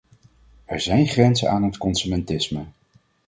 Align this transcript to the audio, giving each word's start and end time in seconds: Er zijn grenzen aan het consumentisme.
Er 0.65 0.79
zijn 0.81 1.07
grenzen 1.07 1.49
aan 1.49 1.63
het 1.63 1.77
consumentisme. 1.77 2.65